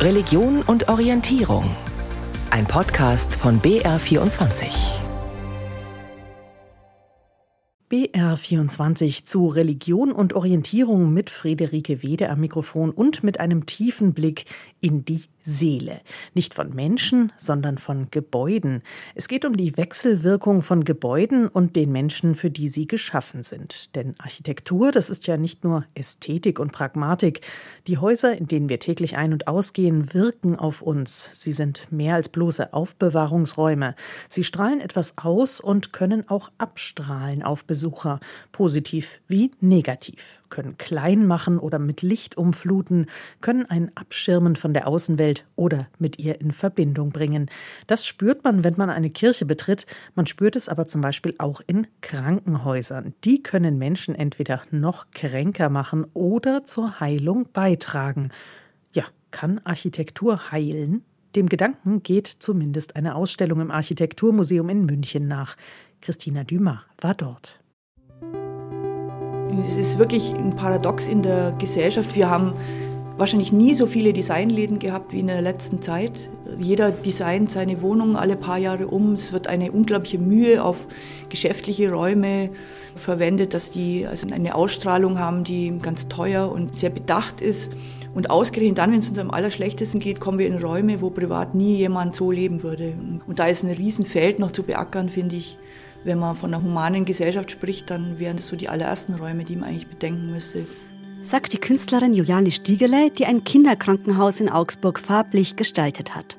[0.00, 1.62] Religion und Orientierung.
[2.50, 4.64] Ein Podcast von BR24.
[7.90, 14.46] BR24 zu Religion und Orientierung mit Friederike Wede am Mikrofon und mit einem tiefen Blick
[14.80, 16.00] in die Seele.
[16.34, 18.82] Nicht von Menschen, sondern von Gebäuden.
[19.14, 23.94] Es geht um die Wechselwirkung von Gebäuden und den Menschen, für die sie geschaffen sind.
[23.96, 27.40] Denn Architektur, das ist ja nicht nur Ästhetik und Pragmatik.
[27.86, 31.30] Die Häuser, in denen wir täglich ein- und ausgehen, wirken auf uns.
[31.32, 33.94] Sie sind mehr als bloße Aufbewahrungsräume.
[34.28, 38.20] Sie strahlen etwas aus und können auch abstrahlen auf Besucher,
[38.52, 43.06] positiv wie negativ, können klein machen oder mit Licht umfluten,
[43.40, 47.50] können einen abschirmen von der Außenwelt oder mit ihr in Verbindung bringen.
[47.86, 49.86] Das spürt man, wenn man eine Kirche betritt.
[50.14, 53.14] Man spürt es aber zum Beispiel auch in Krankenhäusern.
[53.24, 58.30] Die können Menschen entweder noch kränker machen oder zur Heilung beitragen.
[58.92, 61.04] Ja, kann Architektur heilen?
[61.36, 65.56] Dem Gedanken geht zumindest eine Ausstellung im Architekturmuseum in München nach.
[66.00, 67.60] Christina Dümer war dort.
[69.62, 72.14] Es ist wirklich ein Paradox in der Gesellschaft.
[72.14, 72.52] Wir haben
[73.20, 76.30] wahrscheinlich nie so viele Designläden gehabt wie in der letzten Zeit.
[76.58, 79.12] Jeder designt seine Wohnung alle paar Jahre um.
[79.12, 80.88] Es wird eine unglaubliche Mühe auf
[81.28, 82.50] geschäftliche Räume
[82.96, 87.72] verwendet, dass die also eine Ausstrahlung haben, die ganz teuer und sehr bedacht ist.
[88.14, 91.54] Und ausgerechnet dann, wenn es uns am allerschlechtesten geht, kommen wir in Räume, wo privat
[91.54, 92.94] nie jemand so leben würde.
[93.26, 95.58] Und da ist ein Riesenfeld noch zu beackern, finde ich.
[96.02, 99.56] Wenn man von einer humanen Gesellschaft spricht, dann wären das so die allerersten Räume, die
[99.56, 100.64] man eigentlich bedenken müsste
[101.22, 106.36] sagt die Künstlerin Juliane Stiegele, die ein Kinderkrankenhaus in Augsburg farblich gestaltet hat.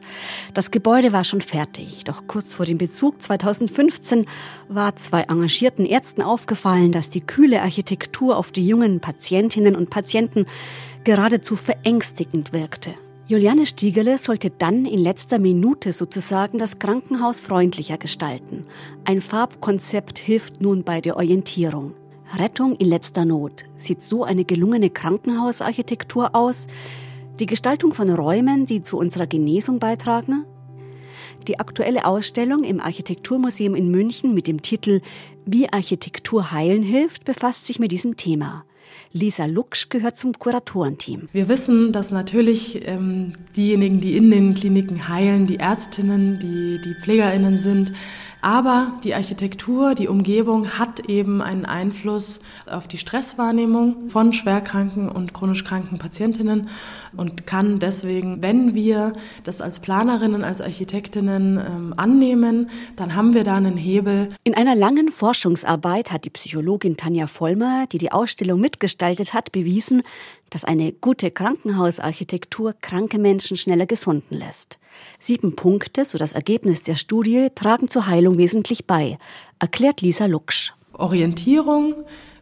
[0.53, 4.25] Das Gebäude war schon fertig, doch kurz vor dem Bezug 2015
[4.69, 10.45] war zwei engagierten Ärzten aufgefallen, dass die kühle Architektur auf die jungen Patientinnen und Patienten
[11.03, 12.95] geradezu verängstigend wirkte.
[13.27, 18.65] Juliane Stiegele sollte dann in letzter Minute sozusagen das Krankenhaus freundlicher gestalten.
[19.05, 21.93] Ein Farbkonzept hilft nun bei der Orientierung.
[22.37, 23.65] Rettung in letzter Not.
[23.75, 26.67] Sieht so eine gelungene Krankenhausarchitektur aus?
[27.39, 30.45] Die Gestaltung von Räumen, die zu unserer Genesung beitragen?
[31.47, 35.01] Die aktuelle Ausstellung im Architekturmuseum in München mit dem Titel
[35.45, 38.63] Wie Architektur heilen hilft befasst sich mit diesem Thema.
[39.13, 41.29] Lisa Luksch gehört zum Kuratorenteam.
[41.33, 46.95] Wir wissen, dass natürlich ähm, diejenigen, die in den Kliniken heilen, die Ärztinnen, die, die
[47.01, 47.93] Pflegerinnen sind,
[48.41, 55.33] aber die Architektur, die Umgebung hat eben einen Einfluss auf die Stresswahrnehmung von schwerkranken und
[55.33, 56.69] chronisch kranken Patientinnen
[57.15, 59.13] und kann deswegen, wenn wir
[59.43, 64.29] das als Planerinnen, als Architektinnen ähm, annehmen, dann haben wir da einen Hebel.
[64.43, 70.01] In einer langen Forschungsarbeit hat die Psychologin Tanja Vollmer, die die Ausstellung mitgestaltet hat, bewiesen,
[70.49, 74.79] dass eine gute Krankenhausarchitektur kranke Menschen schneller gesunden lässt.
[75.19, 79.17] Sieben Punkte, so das Ergebnis der Studie, tragen zur Heilung wesentlich bei,
[79.59, 80.73] erklärt Lisa Luksch.
[80.93, 81.93] Orientierung,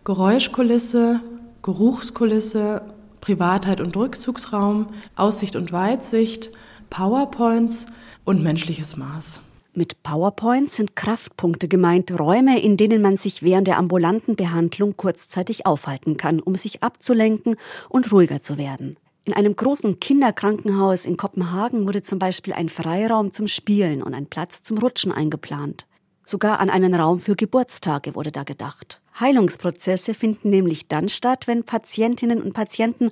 [0.05, 1.21] Geräuschkulisse,
[1.61, 2.81] Geruchskulisse,
[3.21, 6.51] Privatheit und Rückzugsraum, Aussicht und Weitsicht,
[6.89, 7.87] PowerPoints
[8.23, 9.41] und menschliches Maß.
[9.73, 15.65] Mit PowerPoints sind Kraftpunkte gemeint, Räume, in denen man sich während der ambulanten Behandlung kurzzeitig
[15.65, 17.55] aufhalten kann, um sich abzulenken
[17.87, 18.97] und ruhiger zu werden.
[19.25, 24.25] In einem großen Kinderkrankenhaus in Kopenhagen wurde zum Beispiel ein Freiraum zum Spielen und ein
[24.25, 25.85] Platz zum Rutschen eingeplant.
[26.23, 29.01] Sogar an einen Raum für Geburtstage wurde da gedacht.
[29.19, 33.11] Heilungsprozesse finden nämlich dann statt, wenn Patientinnen und Patienten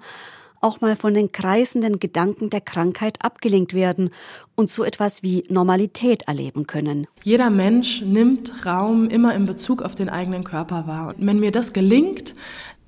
[0.61, 4.09] auch mal von den kreisenden Gedanken der Krankheit abgelenkt werden
[4.55, 7.07] und so etwas wie Normalität erleben können.
[7.23, 11.09] Jeder Mensch nimmt Raum immer in Bezug auf den eigenen Körper wahr.
[11.09, 12.33] Und wenn mir das gelingt,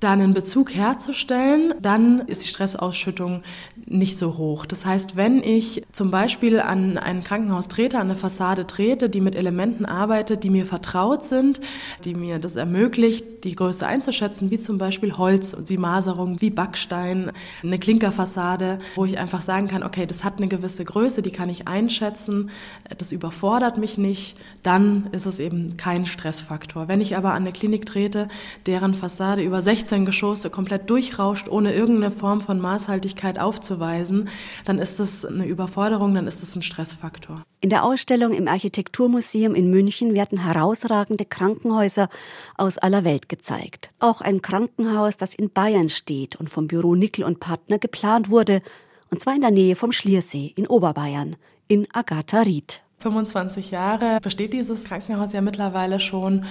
[0.00, 3.42] da einen Bezug herzustellen, dann ist die Stressausschüttung
[3.86, 4.66] nicht so hoch.
[4.66, 9.20] Das heißt, wenn ich zum Beispiel an ein Krankenhaus trete, an eine Fassade trete, die
[9.20, 11.60] mit Elementen arbeitet, die mir vertraut sind,
[12.04, 17.32] die mir das ermöglicht, die Größe einzuschätzen, wie zum Beispiel Holz, die Maserung, wie Backstein,
[17.62, 21.48] eine Klinkerfassade, wo ich einfach sagen kann, okay, das hat eine gewisse Größe, die kann
[21.48, 22.50] ich einschätzen,
[22.98, 26.86] das überfordert mich nicht, dann ist es eben kein Stressfaktor.
[26.88, 28.28] Wenn ich aber an eine Klinik trete,
[28.66, 33.38] deren Fassade über 60 16 Geschosse komplett durchrauscht, ohne irgendeine Form von Maßhaltigkeit
[33.70, 34.28] aufzuweisen,
[34.64, 37.42] dann ist das eine Überforderung, dann ist das ein Stressfaktor.
[37.60, 42.08] In der Ausstellung im Architekturmuseum in München werden herausragende Krankenhäuser
[42.56, 43.90] aus aller Welt gezeigt.
[43.98, 48.62] Auch ein Krankenhaus, das in Bayern steht und vom Büro Nickel und Partner geplant wurde,
[49.10, 51.36] und zwar in der Nähe vom Schliersee in Oberbayern,
[51.68, 52.82] in Agatha Ried.
[52.98, 56.44] 25 Jahre besteht dieses Krankenhaus ja mittlerweile schon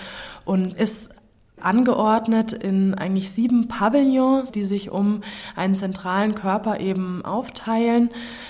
[0.45, 1.11] und ist
[1.63, 5.21] angeordnet in eigentlich sieben Pavillons, die sich um
[5.55, 8.09] einen zentralen Körper eben aufteilen.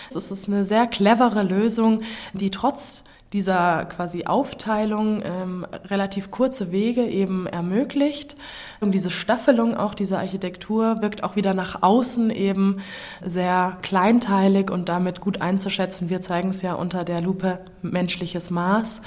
[0.09, 2.01] Es ist eine sehr clevere Lösung,
[2.33, 3.03] die trotz
[3.33, 8.35] dieser quasi Aufteilung ähm, relativ kurze Wege eben ermöglicht.
[8.79, 12.77] Und diese Staffelung auch dieser Architektur wirkt auch wieder nach außen eben
[13.23, 16.09] sehr kleinteilig und damit gut einzuschätzen.
[16.09, 19.01] Wir zeigen es ja unter der Lupe menschliches Maß.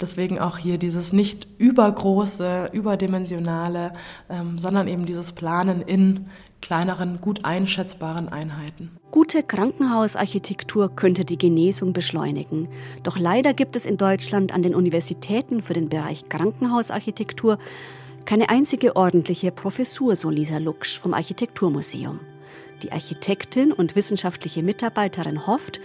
[0.00, 3.92] Deswegen auch hier dieses nicht übergroße, überdimensionale,
[4.28, 6.26] ähm, sondern eben dieses Planen in
[6.60, 8.90] kleineren, gut einschätzbaren Einheiten.
[9.10, 12.68] Gute Krankenhausarchitektur könnte die Genesung beschleunigen.
[13.02, 17.58] Doch leider gibt es in Deutschland an den Universitäten für den Bereich Krankenhausarchitektur
[18.24, 22.20] keine einzige ordentliche Professur, so Lisa Luksch vom Architekturmuseum.
[22.82, 25.80] Die Architektin und wissenschaftliche Mitarbeiterin hofft,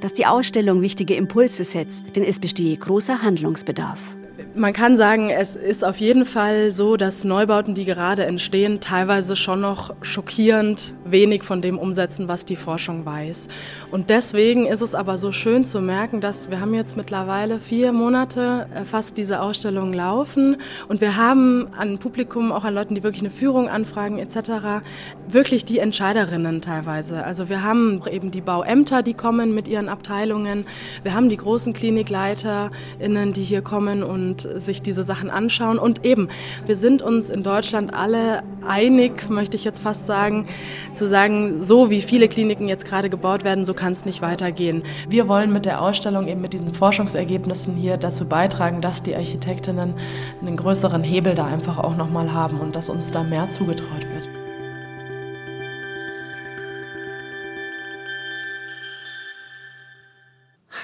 [0.00, 4.16] dass die Ausstellung wichtige Impulse setzt, denn es bestehe großer Handlungsbedarf.
[4.54, 9.36] Man kann sagen, es ist auf jeden Fall so, dass Neubauten, die gerade entstehen, teilweise
[9.36, 13.48] schon noch schockierend wenig von dem umsetzen, was die Forschung weiß.
[13.90, 17.92] Und deswegen ist es aber so schön zu merken, dass wir haben jetzt mittlerweile vier
[17.92, 20.56] Monate äh, fast diese Ausstellung laufen
[20.88, 24.82] und wir haben an Publikum, auch an Leuten, die wirklich eine Führung anfragen etc.,
[25.28, 27.22] wirklich die Entscheiderinnen teilweise.
[27.22, 30.66] Also wir haben eben die Bauämter, die kommen mit ihren Abteilungen,
[31.02, 35.78] wir haben die großen KlinikleiterInnen, die hier kommen und sich diese Sachen anschauen.
[35.78, 36.28] Und eben,
[36.66, 40.46] wir sind uns in Deutschland alle einig, möchte ich jetzt fast sagen,
[40.92, 44.82] zu sagen, so wie viele Kliniken jetzt gerade gebaut werden, so kann es nicht weitergehen.
[45.08, 49.94] Wir wollen mit der Ausstellung eben mit diesen Forschungsergebnissen hier dazu beitragen, dass die Architektinnen
[50.40, 54.17] einen größeren Hebel da einfach auch nochmal haben und dass uns da mehr zugetraut wird.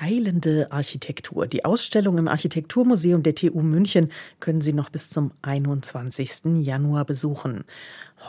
[0.00, 1.46] Heilende Architektur.
[1.46, 4.10] Die Ausstellung im Architekturmuseum der TU München
[4.40, 6.62] können Sie noch bis zum 21.
[6.62, 7.64] Januar besuchen.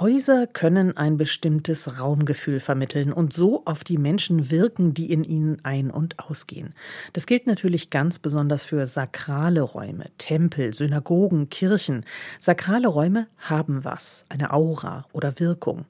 [0.01, 5.63] Häuser können ein bestimmtes Raumgefühl vermitteln und so auf die Menschen wirken, die in ihnen
[5.63, 6.73] ein- und ausgehen.
[7.13, 12.03] Das gilt natürlich ganz besonders für sakrale Räume, Tempel, Synagogen, Kirchen.
[12.39, 15.85] Sakrale Räume haben was, eine Aura oder Wirkung.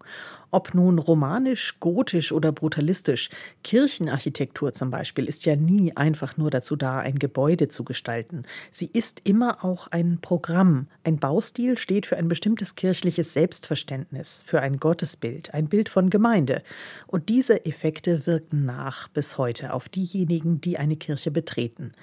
[0.55, 3.29] Ob nun romanisch, gotisch oder brutalistisch,
[3.65, 8.43] Kirchenarchitektur zum Beispiel ist ja nie einfach nur dazu da, ein Gebäude zu gestalten.
[8.71, 10.87] Sie ist immer auch ein Programm.
[11.03, 13.94] Ein Baustil steht für ein bestimmtes kirchliches Selbstverständnis,
[14.45, 16.63] für ein Gottesbild, ein Bild von Gemeinde.
[17.07, 21.93] Und diese Effekte wirken nach bis heute auf diejenigen, die eine Kirche betreten.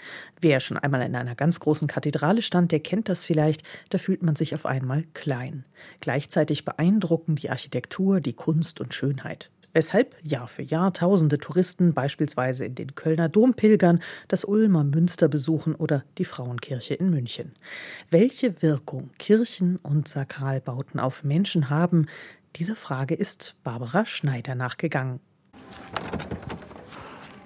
[0.40, 4.22] Wer schon einmal in einer ganz großen Kathedrale stand, der kennt das vielleicht, da fühlt
[4.22, 5.64] man sich auf einmal klein.
[6.00, 9.50] Gleichzeitig beeindrucken die Architektur, die Kunst und Schönheit.
[9.72, 15.28] Weshalb Jahr für Jahr tausende Touristen beispielsweise in den Kölner Dom pilgern, das Ulmer Münster
[15.28, 17.52] besuchen oder die Frauenkirche in München.
[18.10, 22.06] Welche Wirkung Kirchen und Sakralbauten auf Menschen haben,
[22.56, 25.20] dieser Frage ist Barbara Schneider nachgegangen.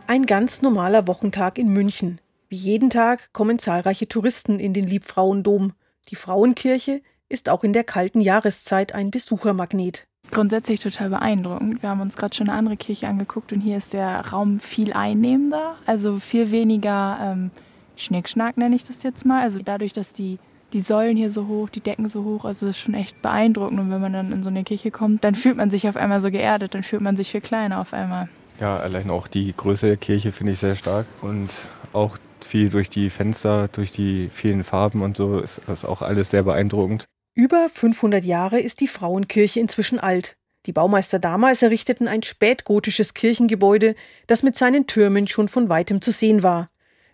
[0.08, 2.20] Ein ganz normaler Wochentag in München.
[2.48, 5.74] Wie jeden Tag kommen zahlreiche Touristen in den Liebfrauendom.
[6.08, 10.06] Die Frauenkirche ist auch in der kalten Jahreszeit ein Besuchermagnet.
[10.30, 11.82] Grundsätzlich total beeindruckend.
[11.82, 14.92] Wir haben uns gerade schon eine andere Kirche angeguckt und hier ist der Raum viel
[14.92, 17.50] einnehmender, also viel weniger ähm,
[17.96, 19.42] Schnickschnack nenne ich das jetzt mal.
[19.42, 20.38] Also dadurch, dass die,
[20.72, 23.80] die Säulen hier so hoch, die Decken so hoch, also das ist schon echt beeindruckend.
[23.80, 26.20] Und wenn man dann in so eine Kirche kommt, dann fühlt man sich auf einmal
[26.20, 28.28] so geerdet, dann fühlt man sich viel kleiner auf einmal.
[28.60, 31.50] Ja, allein auch die Größe der Kirche finde ich sehr stark und
[31.92, 36.30] auch viel durch die Fenster, durch die vielen Farben und so ist das auch alles
[36.30, 37.06] sehr beeindruckend.
[37.38, 40.38] Über 500 Jahre ist die Frauenkirche inzwischen alt.
[40.64, 43.94] Die Baumeister damals errichteten ein spätgotisches Kirchengebäude,
[44.26, 46.70] das mit seinen Türmen schon von weitem zu sehen war.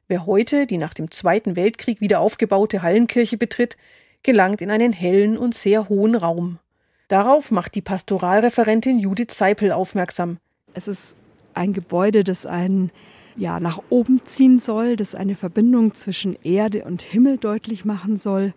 [0.06, 3.76] Wer heute die nach dem Zweiten Weltkrieg wieder aufgebaute Hallenkirche betritt,
[4.22, 6.60] gelangt in einen hellen und sehr hohen Raum.
[7.08, 10.38] Darauf macht die Pastoralreferentin Judith Seipel aufmerksam.
[10.72, 11.16] Es ist
[11.52, 12.92] ein Gebäude, das einen
[13.34, 18.54] ja, nach oben ziehen soll, das eine Verbindung zwischen Erde und Himmel deutlich machen soll.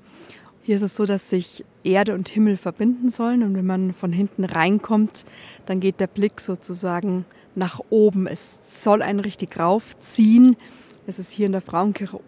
[0.66, 4.12] Hier ist es so, dass sich Erde und Himmel verbinden sollen und wenn man von
[4.12, 5.24] hinten reinkommt,
[5.68, 8.26] dann geht der Blick sozusagen nach oben.
[8.26, 10.58] Es soll einen richtig raufziehen.
[11.06, 12.20] Es ist hier in der Frauenkirche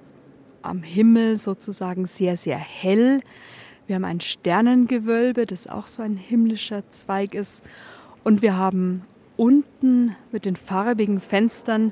[0.61, 3.21] am Himmel sozusagen sehr, sehr hell.
[3.87, 7.63] Wir haben ein Sternengewölbe, das auch so ein himmlischer Zweig ist.
[8.23, 9.01] Und wir haben
[9.35, 11.91] unten mit den farbigen Fenstern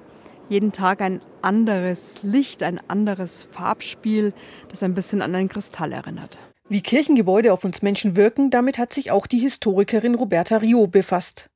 [0.50, 4.34] jeden Tag ein anderes Licht, ein anderes Farbspiel,
[4.70, 6.38] das ein bisschen an einen Kristall erinnert.
[6.68, 11.50] Wie Kirchengebäude auf uns Menschen wirken, damit hat sich auch die Historikerin Roberta Rio befasst.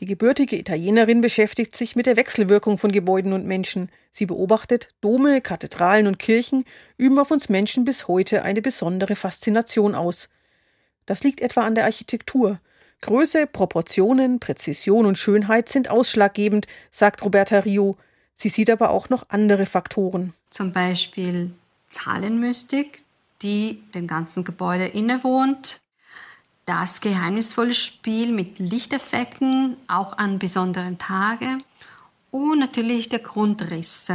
[0.00, 3.90] Die gebürtige Italienerin beschäftigt sich mit der Wechselwirkung von Gebäuden und Menschen.
[4.10, 6.64] Sie beobachtet, Dome, Kathedralen und Kirchen
[6.96, 10.28] üben auf uns Menschen bis heute eine besondere Faszination aus.
[11.06, 12.60] Das liegt etwa an der Architektur.
[13.00, 17.96] Größe, Proportionen, Präzision und Schönheit sind ausschlaggebend, sagt Roberta Rio.
[18.42, 20.34] Sie sieht aber auch noch andere Faktoren.
[20.50, 21.54] Zum Beispiel
[21.90, 23.04] Zahlenmystik,
[23.40, 25.80] die dem ganzen Gebäude innewohnt.
[26.66, 31.62] Das geheimnisvolle Spiel mit Lichteffekten, auch an besonderen Tagen.
[32.32, 34.12] Und natürlich der Grundriss,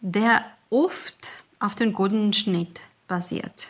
[0.00, 1.28] der oft
[1.60, 3.68] auf den goldenen Schnitt basiert.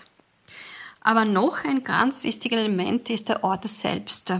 [1.02, 4.32] Aber noch ein ganz wichtiges Element ist der Ort selbst,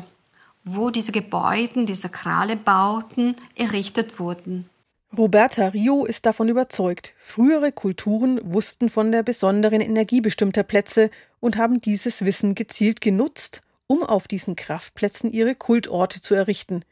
[0.65, 4.71] wo diese Gebäude, diese sakrale Bauten errichtet wurden.
[5.17, 11.57] Roberta Rio ist davon überzeugt, frühere Kulturen wussten von der besonderen Energie bestimmter Plätze und
[11.57, 16.85] haben dieses Wissen gezielt genutzt, um auf diesen Kraftplätzen ihre Kultorte zu errichten.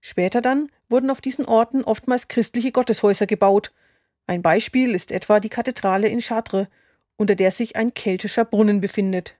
[0.00, 3.72] Später dann wurden auf diesen Orten oftmals christliche Gotteshäuser gebaut.
[4.28, 6.68] Ein Beispiel ist etwa die Kathedrale in Chartres,
[7.16, 9.34] unter der sich ein keltischer Brunnen befindet.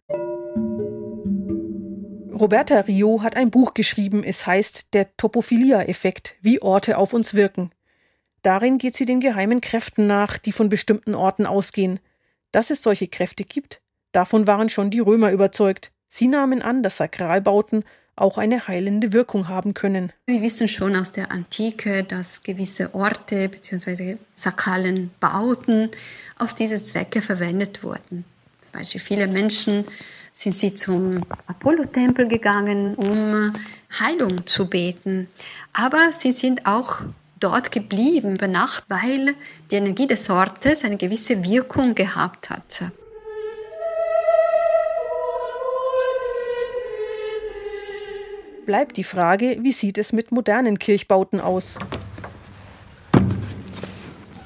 [2.32, 7.70] Roberta Rio hat ein Buch geschrieben, es heißt Der Topophilia-Effekt, wie Orte auf uns wirken.
[8.42, 12.00] Darin geht sie den geheimen Kräften nach, die von bestimmten Orten ausgehen.
[12.52, 13.80] Dass es solche Kräfte gibt,
[14.12, 15.92] davon waren schon die Römer überzeugt.
[16.08, 17.84] Sie nahmen an, dass Sakralbauten
[18.16, 20.12] auch eine heilende Wirkung haben können.
[20.26, 24.16] Wir wissen schon aus der Antike, dass gewisse Orte bzw.
[24.34, 25.90] sakralen Bauten
[26.36, 28.24] aus diesen Zwecke verwendet wurden.
[28.60, 29.84] Zum Beispiel viele Menschen
[30.32, 33.54] sind sie zum Apollo-Tempel gegangen, um
[33.98, 35.28] Heilung zu beten.
[35.72, 37.00] Aber sie sind auch
[37.40, 39.34] dort geblieben über Nacht, weil
[39.70, 42.84] die Energie des Ortes eine gewisse Wirkung gehabt hat.
[48.66, 51.78] Bleibt die Frage, wie sieht es mit modernen Kirchbauten aus?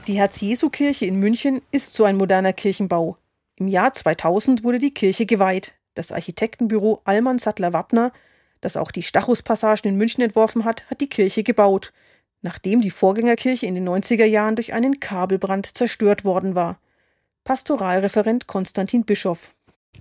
[0.07, 3.19] Die Herz-Jesu-Kirche in München ist so ein moderner Kirchenbau.
[3.57, 5.75] Im Jahr 2000 wurde die Kirche geweiht.
[5.95, 8.13] Das Architektenbüro Allmann Sattler Wappner,
[8.61, 11.93] das auch die Stachus-Passagen in München entworfen hat, hat die Kirche gebaut
[12.45, 16.79] nachdem die Vorgängerkirche in den 90er Jahren durch einen Kabelbrand zerstört worden war.
[17.43, 19.51] Pastoralreferent Konstantin Bischoff.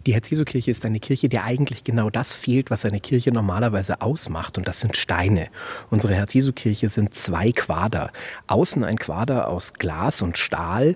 [0.06, 4.58] Die Herz-Jesu-Kirche ist eine Kirche, der eigentlich genau das fehlt, was eine Kirche normalerweise ausmacht,
[4.58, 5.48] und das sind Steine.
[5.90, 8.12] Unsere Herz-Jesu-Kirche sind zwei Quader.
[8.48, 10.96] Außen ein Quader aus Glas und Stahl,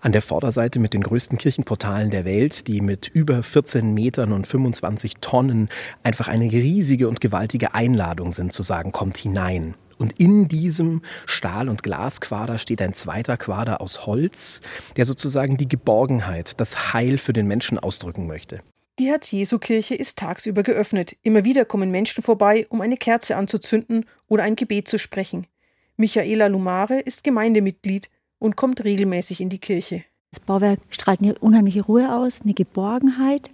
[0.00, 4.46] an der Vorderseite mit den größten Kirchenportalen der Welt, die mit über 14 Metern und
[4.46, 5.70] 25 Tonnen
[6.04, 9.74] einfach eine riesige und gewaltige Einladung sind, zu sagen, kommt hinein.
[9.98, 14.60] Und in diesem Stahl- und Glasquader steht ein zweiter Quader aus Holz,
[14.96, 18.60] der sozusagen die Geborgenheit, das Heil für den Menschen ausdrücken möchte.
[18.98, 21.16] Die Herz-Jesu-Kirche ist tagsüber geöffnet.
[21.22, 25.48] Immer wieder kommen Menschen vorbei, um eine Kerze anzuzünden oder ein Gebet zu sprechen.
[25.96, 28.08] Michaela Lumare ist Gemeindemitglied
[28.38, 30.04] und kommt regelmäßig in die Kirche.
[30.30, 33.50] Das Bauwerk strahlt eine unheimliche Ruhe aus, eine Geborgenheit.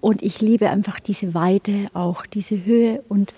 [0.00, 3.32] Und ich liebe einfach diese Weite, auch diese Höhe und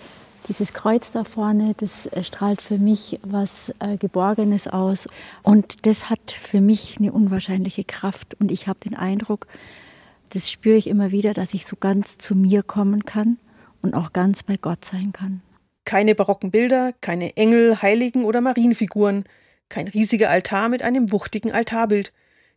[0.49, 5.07] dieses Kreuz da vorne, das äh, strahlt für mich was äh, Geborgenes aus.
[5.43, 8.35] Und das hat für mich eine unwahrscheinliche Kraft.
[8.39, 9.47] Und ich habe den Eindruck,
[10.29, 13.37] das spüre ich immer wieder, dass ich so ganz zu mir kommen kann
[13.81, 15.41] und auch ganz bei Gott sein kann.
[15.85, 19.23] Keine barocken Bilder, keine Engel, Heiligen oder Marienfiguren,
[19.69, 22.11] kein riesiger Altar mit einem wuchtigen Altarbild.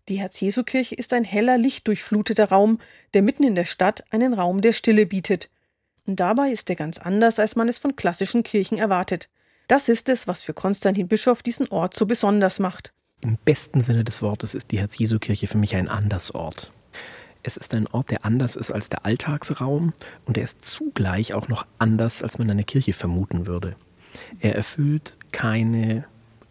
[0.09, 2.79] Die Herz-Jesu-Kirche ist ein heller, lichtdurchfluteter Raum,
[3.15, 5.49] der mitten in der Stadt einen Raum der Stille bietet.
[6.07, 9.29] Dabei ist er ganz anders, als man es von klassischen Kirchen erwartet.
[9.69, 12.93] Das ist es, was für Konstantin Bischof diesen Ort so besonders macht.
[13.21, 16.73] Im besten Sinne des Wortes ist die Herz-Jesu-Kirche für mich ein Andersort.
[17.45, 19.93] Es ist ein Ort, der anders ist als der Alltagsraum
[20.27, 23.77] und er ist zugleich auch noch anders, als man eine Kirche vermuten würde.
[24.41, 26.05] Er erfüllt keine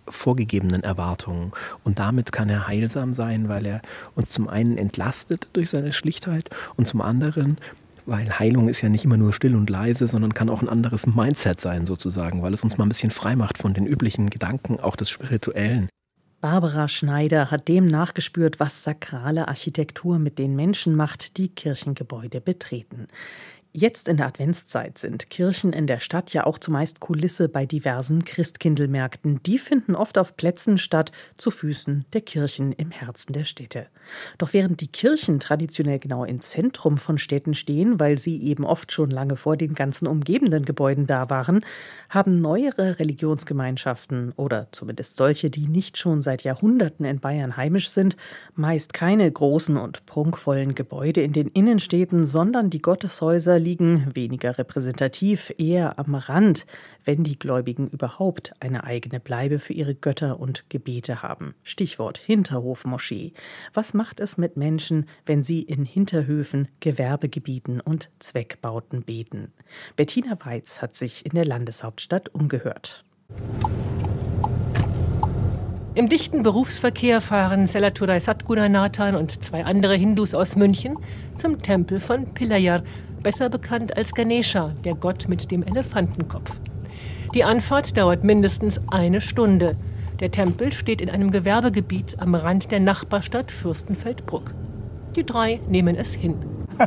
[0.08, 1.52] vorgegebenen Erwartungen
[1.84, 3.82] und damit kann er heilsam sein, weil er
[4.16, 7.58] uns zum einen entlastet durch seine Schlichtheit und zum anderen
[8.06, 11.08] weil Heilung ist ja nicht immer nur still und leise, sondern kann auch ein anderes
[11.08, 14.80] Mindset sein sozusagen, weil es uns mal ein bisschen frei macht von den üblichen Gedanken,
[14.80, 15.90] auch des Spirituellen.
[16.42, 23.08] Barbara Schneider hat dem nachgespürt, was sakrale Architektur mit den Menschen macht, die Kirchengebäude betreten.
[23.74, 28.26] Jetzt in der Adventszeit sind Kirchen in der Stadt ja auch zumeist Kulisse bei diversen
[28.26, 29.42] Christkindlmärkten.
[29.44, 33.88] Die finden oft auf Plätzen statt, zu Füßen der Kirchen im Herzen der Städte.
[34.38, 38.92] Doch während die Kirchen traditionell genau im Zentrum von Städten stehen, weil sie eben oft
[38.92, 41.64] schon lange vor den ganzen umgebenden Gebäuden da waren,
[42.10, 48.18] haben neuere Religionsgemeinschaften oder zumindest solche, die nicht schon seit Jahrhunderten in Bayern heimisch sind,
[48.54, 55.54] meist keine großen und prunkvollen Gebäude in den Innenstädten, sondern die Gotteshäuser liegen weniger repräsentativ,
[55.58, 56.66] eher am Rand,
[57.06, 61.56] wenn die Gläubigen überhaupt eine eigene Bleibe für ihre Götter und Gebete haben.
[61.64, 63.34] Stichwort Hinterhofmoschee.
[63.74, 69.54] Was macht es mit Menschen, wenn sie in Hinterhöfen, Gewerbegebieten und Zweckbauten beten?
[69.96, 73.06] Bettina Weiz hat sich in der Landeshauptstadt umgehört.
[75.94, 80.98] Im dichten Berufsverkehr fahren Selaturai Satgunanathan und zwei andere Hindus aus München
[81.36, 82.84] zum Tempel von Pilayar,
[83.22, 86.62] besser bekannt als Ganesha, der Gott mit dem Elefantenkopf.
[87.34, 89.76] Die Anfahrt dauert mindestens eine Stunde.
[90.22, 94.54] Der Tempel steht in einem Gewerbegebiet am Rand der Nachbarstadt Fürstenfeldbruck.
[95.18, 96.36] Die drei nehmen es hin.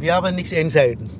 [0.00, 1.10] Wir haben nichts entscheiden.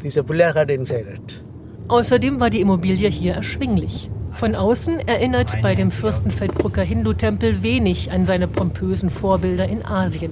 [0.00, 1.42] Dieser Pilar hat entscheidet.
[1.88, 4.10] Außerdem war die Immobilie hier erschwinglich.
[4.38, 10.30] Von außen erinnert bei dem Fürstenfeldbrucker Hindu-Tempel wenig an seine pompösen Vorbilder in Asien.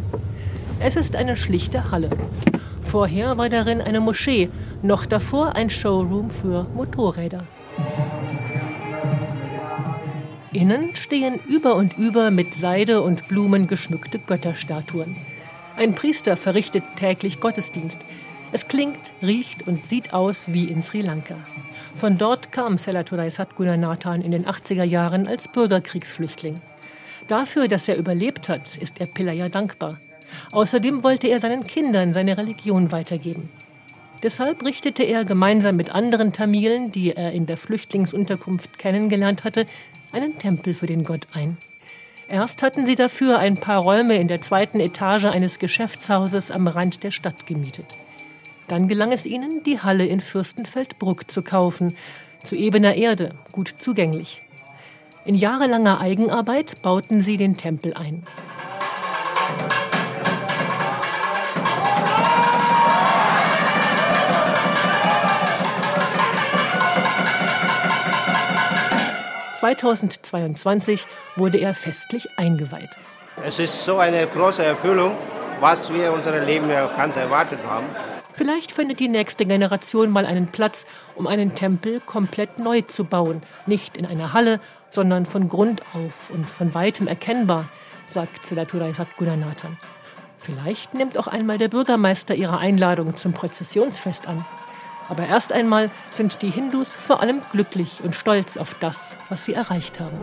[0.79, 2.11] Es ist eine schlichte Halle.
[2.83, 4.49] Vorher war darin eine Moschee,
[4.81, 7.43] noch davor ein Showroom für Motorräder.
[10.53, 15.17] Innen stehen über und über mit Seide und Blumen geschmückte Götterstatuen.
[15.77, 17.99] Ein Priester verrichtet täglich Gottesdienst.
[18.53, 21.35] Es klingt, riecht und sieht aus wie in Sri Lanka.
[21.97, 26.61] Von dort kam Selaturai Satgunanathan in den 80er Jahren als Bürgerkriegsflüchtling.
[27.27, 29.97] Dafür, dass er überlebt hat, ist er Pillaya dankbar.
[30.53, 33.49] Außerdem wollte er seinen Kindern seine Religion weitergeben.
[34.23, 39.67] Deshalb richtete er gemeinsam mit anderen Tamilen, die er in der Flüchtlingsunterkunft kennengelernt hatte,
[40.13, 41.57] einen Tempel für den Gott ein.
[42.29, 47.05] Erst hatten sie dafür ein paar Räume in der zweiten Etage eines Geschäftshauses am Rand
[47.05, 47.87] der Stadt gemietet.
[48.69, 51.97] Dann gelang es ihnen, die Halle in Fürstenfeldbruck zu kaufen,
[52.43, 54.41] zu ebener Erde, gut zugänglich.
[55.25, 58.25] In jahrelanger Eigenarbeit bauten sie den Tempel ein.
[69.61, 71.01] ...2022
[71.35, 72.91] wurde er festlich eingeweiht.
[73.45, 75.17] Es ist so eine große Erfüllung,
[75.61, 77.87] was wir in unserem Leben ganz erwartet haben.
[78.37, 83.43] Vielleicht findet die nächste Generation mal einen Platz, um einen Tempel komplett neu zu bauen.
[83.65, 87.71] Nicht in einer Halle, sondern von Grund auf und von weitem erkennbar,
[88.05, 89.79] sagt Selaturai Satgunanathan.
[90.39, 94.45] Vielleicht nimmt auch einmal der Bürgermeister ihre Einladung zum Prozessionsfest an.
[95.09, 99.55] Aber erst einmal sind die Hindus vor allem glücklich und stolz auf das, was sie
[99.55, 100.19] erreicht haben.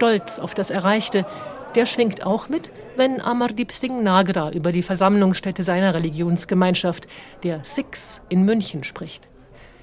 [0.00, 1.26] Stolz auf das Erreichte,
[1.74, 7.06] der schwingt auch mit, wenn Amardeep Singh Nagra über die Versammlungsstätte seiner Religionsgemeinschaft,
[7.42, 9.28] der Sikhs, in München spricht.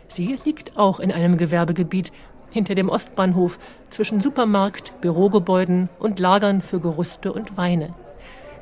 [0.08, 2.12] Sie liegt auch in einem Gewerbegebiet
[2.50, 3.60] hinter dem Ostbahnhof
[3.92, 7.94] zwischen Supermarkt, Bürogebäuden und Lagern für Gerüste und Weine.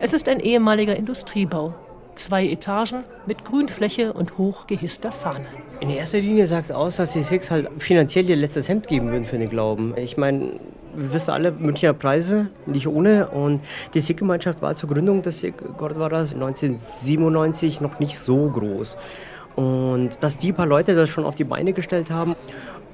[0.02, 1.74] Es ist ein ehemaliger Industriebau.
[2.16, 5.48] Zwei Etagen mit Grünfläche und hochgehisster Fahne.
[5.80, 9.10] In erster Linie sagt es aus, dass die Sikhs halt finanziell ihr letztes Hemd geben
[9.12, 9.94] würden für den Glauben.
[9.98, 10.52] Ich meine,
[10.96, 13.28] wir wissen alle, Münchner Preise, nicht ohne.
[13.28, 13.62] Und
[13.94, 18.98] die Sikh-Gemeinschaft war zur Gründung des Sikh-Gurdwaras 1997 noch nicht so groß.
[19.56, 22.36] Und dass die paar Leute das schon auf die Beine gestellt haben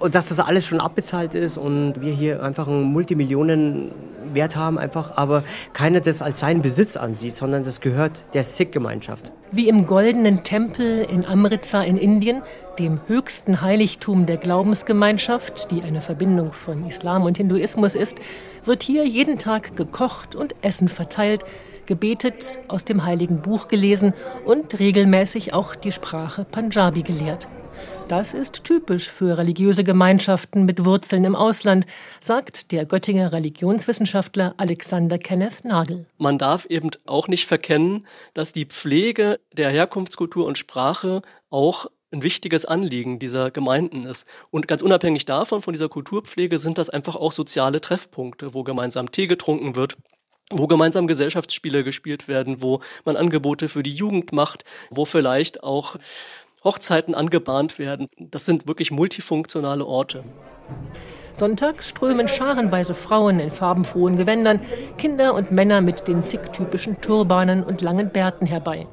[0.01, 5.17] und dass das alles schon abbezahlt ist und wir hier einfach einen Multimillionenwert haben, einfach,
[5.17, 5.43] aber
[5.73, 9.31] keiner das als seinen Besitz ansieht, sondern das gehört der Sikh-Gemeinschaft.
[9.51, 12.41] Wie im goldenen Tempel in Amritsar in Indien,
[12.79, 18.17] dem höchsten Heiligtum der Glaubensgemeinschaft, die eine Verbindung von Islam und Hinduismus ist,
[18.65, 21.43] wird hier jeden Tag gekocht und Essen verteilt,
[21.91, 24.13] gebetet, aus dem heiligen Buch gelesen
[24.45, 27.49] und regelmäßig auch die Sprache Punjabi gelehrt.
[28.07, 31.85] Das ist typisch für religiöse Gemeinschaften mit Wurzeln im Ausland,
[32.21, 36.05] sagt der Göttinger Religionswissenschaftler Alexander Kenneth Nagel.
[36.17, 42.23] Man darf eben auch nicht verkennen, dass die Pflege der Herkunftskultur und Sprache auch ein
[42.23, 44.27] wichtiges Anliegen dieser Gemeinden ist.
[44.49, 49.11] Und ganz unabhängig davon, von dieser Kulturpflege, sind das einfach auch soziale Treffpunkte, wo gemeinsam
[49.11, 49.97] Tee getrunken wird,
[50.51, 55.95] wo gemeinsam Gesellschaftsspiele gespielt werden, wo man Angebote für die Jugend macht, wo vielleicht auch
[56.63, 58.07] Hochzeiten angebahnt werden.
[58.19, 60.23] Das sind wirklich multifunktionale Orte.
[61.33, 64.59] Sonntags strömen scharenweise Frauen in farbenfrohen Gewändern,
[64.97, 68.87] Kinder und Männer mit den Sikh-typischen Turbanen und langen Bärten herbei.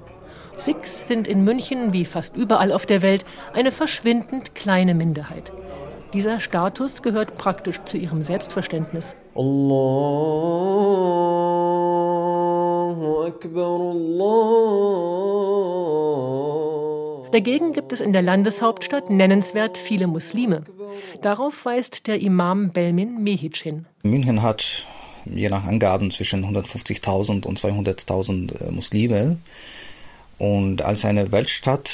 [0.56, 5.52] Sikhs sind in München wie fast überall auf der Welt eine verschwindend kleine Minderheit.
[6.14, 9.14] Dieser Status gehört praktisch zu ihrem Selbstverständnis.
[9.34, 11.47] Allahu
[13.44, 14.88] Allahu
[17.30, 20.64] Dagegen gibt es in der Landeshauptstadt nennenswert viele Muslime.
[21.20, 23.86] Darauf weist der Imam Belmin Mehic hin.
[24.02, 24.86] München hat
[25.26, 29.36] je nach Angaben zwischen 150.000 und 200.000 äh, Muslime.
[30.38, 31.90] Und als eine Weltstadt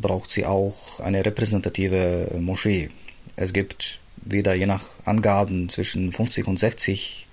[0.00, 2.88] braucht sie auch eine repräsentative Moschee.
[3.36, 7.28] Es gibt wieder je nach Angaben zwischen 50 und 60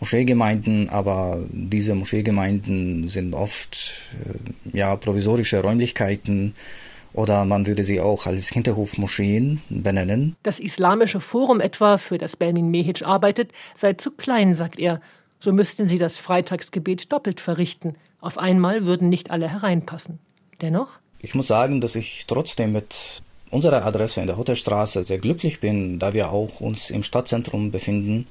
[0.00, 6.54] Moscheegemeinden, aber diese Moscheegemeinden sind oft äh, ja provisorische Räumlichkeiten
[7.12, 10.36] oder man würde sie auch als Hinterhofmoscheen benennen.
[10.42, 15.00] Das Islamische Forum etwa, für das Belmin Mehic arbeitet, sei zu klein, sagt er.
[15.38, 17.94] So müssten sie das Freitagsgebet doppelt verrichten.
[18.20, 20.18] Auf einmal würden nicht alle hereinpassen.
[20.60, 20.98] Dennoch?
[21.18, 25.98] Ich muss sagen, dass ich trotzdem mit unserer Adresse in der Hotelstraße sehr glücklich bin,
[25.98, 28.26] da wir auch uns im Stadtzentrum befinden,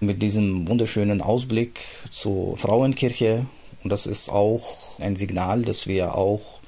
[0.00, 1.80] mit diesem wunderschönen Ausblick
[2.10, 3.46] zur Frauenkirche.
[3.82, 6.58] Und das ist auch ein Signal, dass wir auch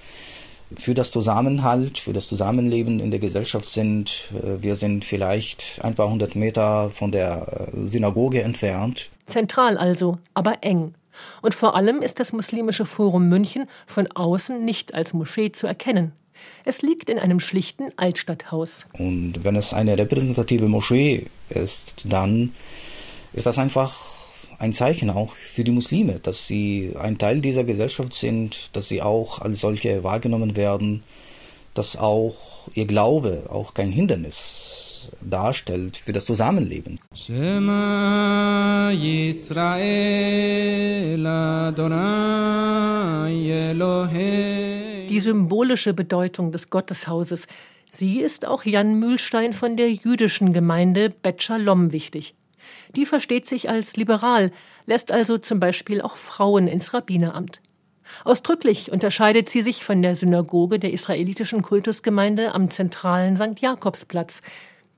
[0.76, 4.30] für das Zusammenhalt, für das Zusammenleben in der Gesellschaft sind.
[4.32, 9.10] Äh, wir sind vielleicht ein paar hundert Meter von der äh, Synagoge entfernt.
[9.26, 10.94] Zentral also, aber eng.
[11.42, 16.12] Und vor allem ist das Muslimische Forum München von außen nicht als Moschee zu erkennen.
[16.64, 18.86] Es liegt in einem schlichten Altstadthaus.
[18.92, 22.52] Und wenn es eine repräsentative Moschee ist, dann
[23.32, 23.96] ist das einfach
[24.58, 29.00] ein Zeichen auch für die Muslime, dass sie ein Teil dieser Gesellschaft sind, dass sie
[29.00, 31.02] auch als solche wahrgenommen werden,
[31.74, 37.00] dass auch ihr Glaube auch kein Hindernis darstellt für das Zusammenleben.
[45.08, 47.46] Die symbolische Bedeutung des Gotteshauses,
[47.90, 52.34] sie ist auch Jan Mühlstein von der jüdischen Gemeinde Bet Shalom wichtig.
[52.96, 54.50] Die versteht sich als liberal,
[54.86, 57.60] lässt also zum Beispiel auch Frauen ins Rabbineramt.
[58.24, 63.60] Ausdrücklich unterscheidet sie sich von der Synagoge der israelitischen Kultusgemeinde am zentralen St.
[63.60, 64.42] Jakobsplatz.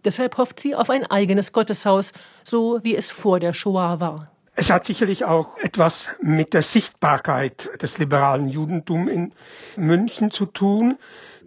[0.05, 4.33] Deshalb hofft sie auf ein eigenes Gotteshaus, so wie es vor der Shoah war.
[4.55, 9.35] Es hat sicherlich auch etwas mit der Sichtbarkeit des liberalen Judentums in
[9.76, 10.98] München zu tun.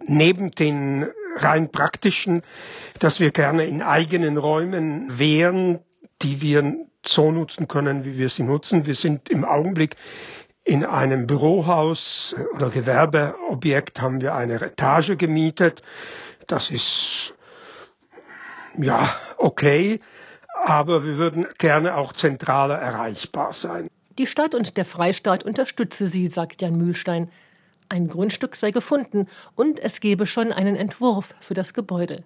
[0.06, 1.06] Neben den
[1.36, 2.42] rein praktischen,
[2.98, 5.80] dass wir gerne in eigenen Räumen wären,
[6.22, 8.86] die wir so nutzen können, wie wir sie nutzen.
[8.86, 9.96] Wir sind im Augenblick
[10.64, 15.82] in einem Bürohaus oder Gewerbeobjekt haben wir eine Etage gemietet.
[16.48, 17.34] Das ist
[18.76, 20.00] ja okay,
[20.64, 23.88] aber wir würden gerne auch zentraler erreichbar sein.
[24.18, 27.30] Die Stadt und der Freistaat unterstütze sie, sagt Jan Mühlstein.
[27.88, 32.24] Ein Grundstück sei gefunden und es gebe schon einen Entwurf für das Gebäude.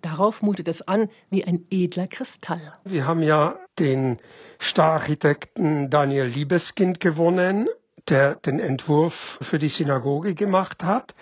[0.00, 2.72] Darauf mutet es an wie ein edler Kristall.
[2.84, 4.18] Wir haben ja den
[4.58, 7.68] Stararchitekten Daniel Liebeskind gewonnen,
[8.08, 11.14] der den Entwurf für die Synagoge gemacht hat.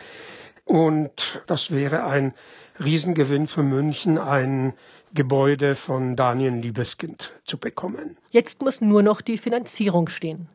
[0.65, 2.33] Und das wäre ein
[2.79, 4.73] Riesengewinn für München, ein
[5.13, 8.17] Gebäude von Daniel Liebeskind zu bekommen.
[8.31, 10.49] Jetzt muss nur noch die Finanzierung stehen.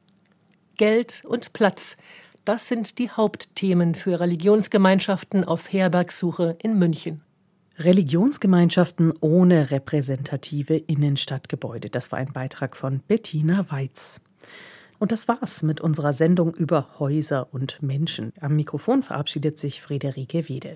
[0.78, 1.98] Geld und Platz,
[2.46, 7.25] das sind die Hauptthemen für Religionsgemeinschaften auf Herbergsuche in München.
[7.78, 11.90] Religionsgemeinschaften ohne repräsentative Innenstadtgebäude.
[11.90, 14.22] Das war ein Beitrag von Bettina Weiz.
[14.98, 18.32] Und das war's mit unserer Sendung über Häuser und Menschen.
[18.40, 20.74] Am Mikrofon verabschiedet sich Friederike Wede.